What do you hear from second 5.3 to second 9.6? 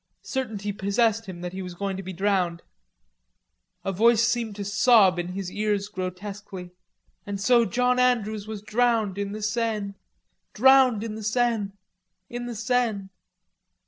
his ears grotesquely: "And so John Andrews was drowned in the